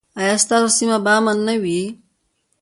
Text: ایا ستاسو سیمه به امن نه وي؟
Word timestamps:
ایا 0.19 0.35
ستاسو 0.43 0.69
سیمه 0.77 0.97
به 1.05 1.11
امن 1.17 1.37
نه 1.47 1.55
وي؟ 1.63 1.81